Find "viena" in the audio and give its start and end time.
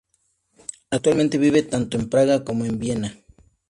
2.79-3.15